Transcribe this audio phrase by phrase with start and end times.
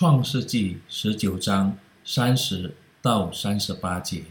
[0.00, 1.76] 创世纪十九章
[2.06, 4.22] 三十到三十八节。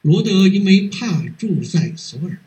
[0.00, 2.38] 罗德因为怕住在索尔，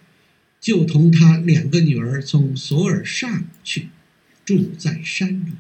[0.62, 3.90] 就同他两个女儿从索尔上去，
[4.46, 5.52] 住在山里。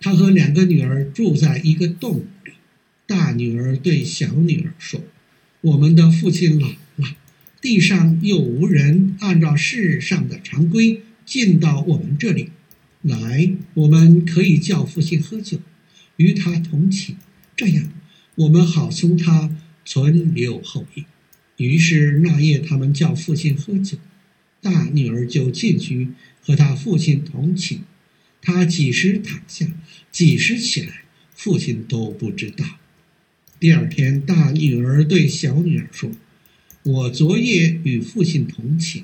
[0.00, 2.52] 他和两个女儿住在一个洞里。
[3.06, 5.02] 大女儿对小女儿说
[5.60, 7.14] ：“我们的父亲老了，
[7.60, 12.52] 地上又无人按照世上的常规进到我们这里
[13.02, 15.58] 来，我们可以叫父亲喝酒，
[16.18, 17.16] 与他同寝，
[17.56, 17.90] 这样
[18.34, 19.50] 我们好从他
[19.84, 21.04] 存留后裔。”
[21.56, 23.98] 于是那夜，他们叫父亲喝酒，
[24.62, 27.80] 大女儿就进去和他父亲同寝。
[28.40, 29.66] 他几时躺下，
[30.12, 31.02] 几时起来，
[31.34, 32.64] 父亲都不知道。
[33.58, 36.12] 第二天，大女儿对小女儿说
[36.84, 39.02] ：“我昨夜与父亲同寝，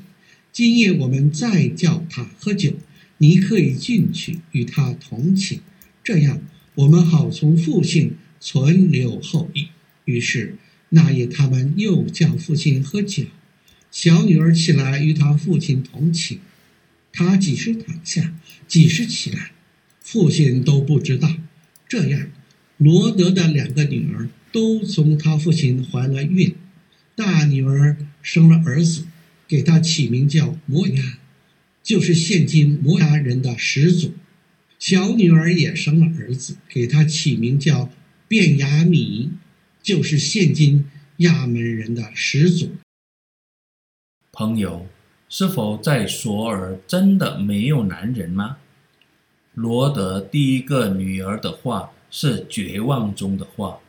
[0.52, 2.74] 今夜我们再叫他喝酒，
[3.18, 5.58] 你可以进去与他同寝，
[6.04, 6.40] 这样
[6.74, 9.68] 我们好从父亲存留后裔。”
[10.04, 10.56] 于是。
[10.90, 13.24] 那夜，他们又叫父亲喝酒。
[13.90, 16.38] 小女儿起来与她父亲同寝，
[17.12, 18.32] 她几时躺下，
[18.68, 19.50] 几时起来，
[20.00, 21.36] 父亲都不知道。
[21.88, 22.30] 这样，
[22.76, 26.54] 罗德的两个女儿都从他父亲怀了孕。
[27.16, 29.04] 大女儿生了儿子，
[29.48, 31.18] 给他起名叫摩押，
[31.82, 34.14] 就是现今摩押人的始祖。
[34.78, 37.88] 小女儿也生了儿子，给他起名叫
[38.28, 39.32] 便雅米。
[39.82, 40.86] 就是现今
[41.18, 42.70] 亚门人的始祖。
[44.32, 44.86] 朋友，
[45.28, 48.56] 是否在索尔真的没有男人吗？
[49.52, 53.80] 罗德第一个女儿的话是绝望中的话，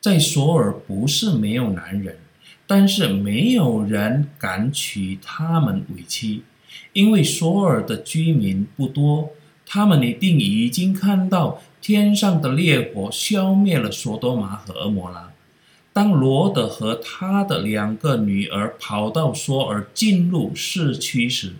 [0.00, 2.18] 在索尔不是没有男人，
[2.66, 6.42] 但是没有人敢娶他们为妻，
[6.92, 9.30] 因为索尔的居民不多，
[9.66, 15.32] 他们一定已经看到天上的烈火消灭了索多玛和蛾摩拉。
[15.92, 21.54] 当罗德和他的两个女儿跑到索尔进入市区时，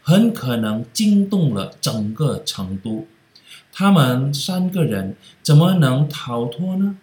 [0.00, 3.06] 很可能惊动了整个城都。
[3.72, 6.96] 他们三个人怎么能逃脱呢？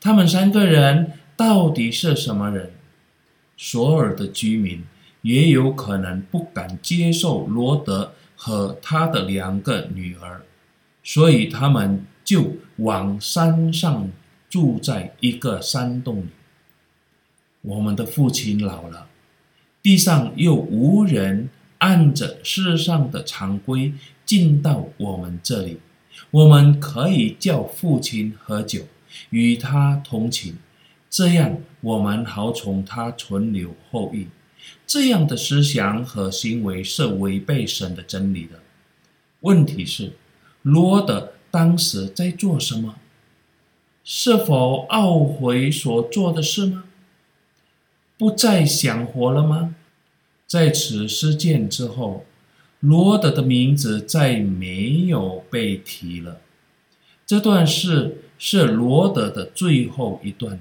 [0.00, 2.72] 他们三个人到底是什么人？
[3.56, 4.84] 索尔的居民
[5.22, 10.40] 也有可能不敢接受罗德和他的两个女儿，
[11.04, 14.10] 所以他们就往山上。
[14.52, 16.28] 住在一个山洞里。
[17.62, 19.08] 我们的父亲老了，
[19.80, 21.48] 地上又无人
[21.78, 23.94] 按着世上的常规
[24.26, 25.80] 进到我们这里。
[26.30, 28.82] 我们可以叫父亲喝酒，
[29.30, 30.52] 与他同寝，
[31.08, 34.26] 这样我们好从他存留后裔。
[34.86, 38.60] 这样的思想和行为是违背神的真理的。
[39.40, 40.12] 问题是，
[40.62, 42.96] 罗德当时在做什么？
[44.04, 46.84] 是否懊悔所做的事吗？
[48.18, 49.74] 不再想活了吗？
[50.46, 52.24] 在此事件之后，
[52.80, 56.40] 罗德的名字再没有被提了。
[57.24, 60.60] 这段事是罗德的最后一段，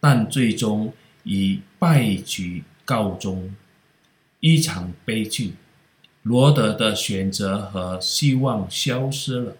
[0.00, 3.54] 但最终以败局告终，
[4.40, 5.54] 一场悲剧。
[6.24, 9.56] 罗德的选择和希望消失了，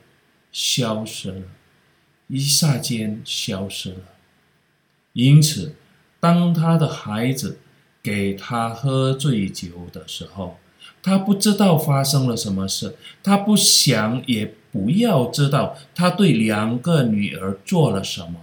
[0.50, 1.42] 消失了。
[2.26, 4.00] 一霎间消失了。
[5.12, 5.76] 因此，
[6.18, 7.60] 当他的孩子
[8.02, 10.58] 给他喝醉酒的时候，
[11.00, 18.40] 他不知道发生了什么事，他不想也不要知道他对两个女儿做了什么。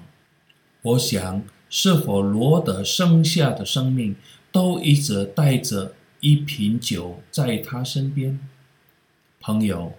[0.81, 4.15] 我想，是否罗德剩下的生命
[4.52, 8.40] 都一直带着一瓶酒在他身边？
[9.40, 9.94] 朋友，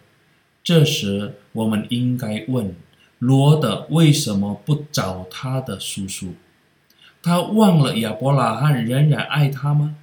[0.62, 2.74] 这时我们应该问。
[3.18, 6.34] 罗德为什么不找他的叔叔？
[7.20, 9.96] 他忘了亚伯拉罕仍然爱他吗？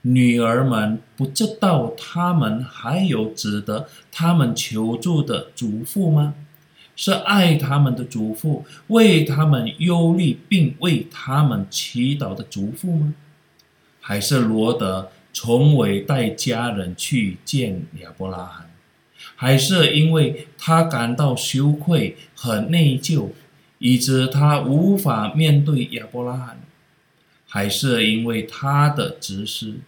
[0.00, 6.34] 女儿们不知道他们还有值得他们求助的祖父吗？
[6.94, 13.14] 是爱他们的祖父，为他们忧虑并为他们祈祷的祖父吗？
[14.06, 18.70] 还是罗德从未带家人去见亚伯拉罕？
[19.34, 23.30] 还是因为他感到羞愧和内疚，
[23.80, 26.56] 以致他无法面对亚伯拉罕；
[27.48, 29.80] 还是因为他的自私，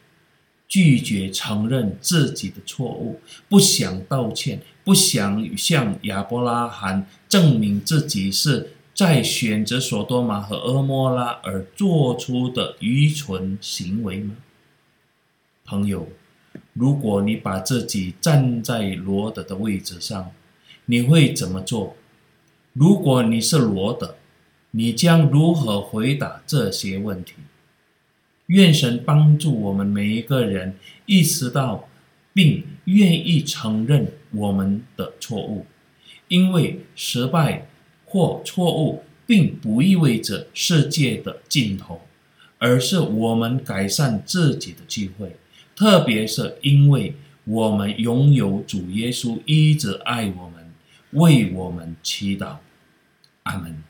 [0.67, 14.35] 拒绝承认自己的错误，不想道歉，不想向亚伯拉罕证明自己是在选择索多玛和蛾摩拉而做出的愚蠢行为吗？
[15.65, 16.09] 朋友。
[16.73, 20.33] 如果你把自己站在罗德的位置上，
[20.87, 21.95] 你会怎么做？
[22.73, 24.17] 如果你是罗德，
[24.73, 27.35] 你将如何回答这些问题？
[28.47, 30.75] 愿神帮助我们每一个人
[31.07, 31.89] 意识到，
[32.33, 35.67] 并愿意承认我们的错误，
[36.27, 37.69] 因为失败
[38.09, 42.01] 或错误并不意味着世界的尽头，
[42.59, 45.37] 而是我们改善自己的机会。
[45.77, 47.15] 特别是因为
[47.45, 50.73] 我们拥有主耶稣一直爱我们，
[51.13, 52.57] 为我们祈祷。
[53.45, 53.83] 阿门。